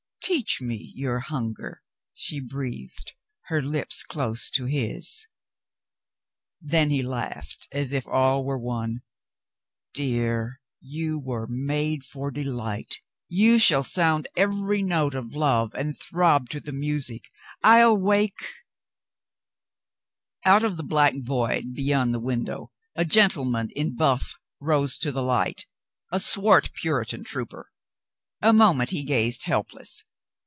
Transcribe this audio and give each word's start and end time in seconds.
"Teach 0.23 0.61
me 0.61 0.91
your 0.95 1.17
hunger," 1.19 1.81
she 2.13 2.39
breathed, 2.39 3.13
her 3.45 3.59
lips 3.61 4.03
close 4.03 4.49
to 4.51 4.63
his. 4.65 5.25
Then 6.61 6.89
he 6.91 7.01
laughed 7.03 7.67
as 7.73 7.91
if 7.91 8.07
all 8.07 8.43
were 8.45 8.57
won. 8.59 9.01
"Dear, 9.93 10.61
you 10.79 11.19
were 11.19 11.45
made 11.47 12.05
for 12.05 12.31
delight. 12.31 13.01
You 13.27 13.57
shall 13.59 13.83
sound 13.83 14.29
every 14.37 14.81
note 14.83 15.15
of 15.15 15.33
love, 15.35 15.73
and 15.73 15.97
throb 15.97 16.49
to 16.51 16.59
the 16.61 16.71
music. 16.71 17.29
I'll 17.61 17.97
wake 17.97 18.31
—"LADY 20.45 20.53
LEPE 20.53 20.53
DISCARDS 20.53 20.53
PETTICOATS 20.53 20.53
45 20.53 20.53
Out 20.53 20.63
of 20.63 20.77
the 20.77 20.83
black 20.83 21.13
void 21.21 21.73
beyond 21.73 22.13
the 22.13 22.19
window 22.25 22.71
a 22.95 23.03
gentle 23.05 23.43
man 23.43 23.69
in 23.75 23.95
buff 23.97 24.35
rose 24.61 24.97
to 24.99 25.11
the 25.11 25.23
light, 25.23 25.65
a 26.09 26.21
swart 26.21 26.71
Puritan 26.73 27.25
trooper. 27.25 27.69
A 28.41 28.53
moment 28.53 28.91
he 28.91 29.03
gazed 29.03 29.43
helpless. 29.43 30.05